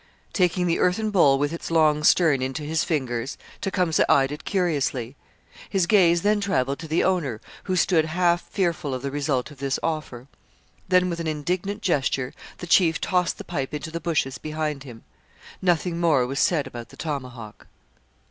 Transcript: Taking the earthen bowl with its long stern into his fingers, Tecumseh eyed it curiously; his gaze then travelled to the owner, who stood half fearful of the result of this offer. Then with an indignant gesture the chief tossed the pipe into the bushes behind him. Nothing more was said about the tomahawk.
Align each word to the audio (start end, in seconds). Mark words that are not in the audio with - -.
Taking 0.33 0.65
the 0.65 0.79
earthen 0.79 1.11
bowl 1.11 1.37
with 1.37 1.53
its 1.53 1.69
long 1.69 2.03
stern 2.03 2.41
into 2.41 2.63
his 2.63 2.83
fingers, 2.83 3.37
Tecumseh 3.61 4.03
eyed 4.11 4.31
it 4.31 4.45
curiously; 4.45 5.15
his 5.69 5.85
gaze 5.85 6.23
then 6.23 6.41
travelled 6.41 6.79
to 6.79 6.87
the 6.87 7.03
owner, 7.03 7.39
who 7.65 7.75
stood 7.75 8.05
half 8.05 8.41
fearful 8.41 8.95
of 8.95 9.03
the 9.03 9.11
result 9.11 9.51
of 9.51 9.59
this 9.59 9.77
offer. 9.83 10.25
Then 10.87 11.07
with 11.07 11.19
an 11.19 11.27
indignant 11.27 11.83
gesture 11.83 12.33
the 12.57 12.65
chief 12.65 12.99
tossed 12.99 13.37
the 13.37 13.43
pipe 13.43 13.75
into 13.75 13.91
the 13.91 14.01
bushes 14.01 14.39
behind 14.39 14.81
him. 14.85 15.03
Nothing 15.61 15.99
more 15.99 16.25
was 16.25 16.39
said 16.39 16.65
about 16.65 16.89
the 16.89 16.97
tomahawk. 16.97 17.67